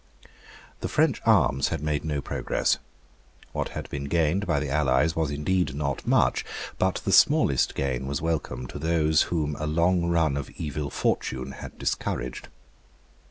[0.79, 2.79] The French arms had made no progress.
[3.51, 6.43] What had been gained by the allies was indeed not much;
[6.79, 11.51] but the smallest gain was welcome to those whom a long run of evil fortune
[11.51, 12.47] had discouraged.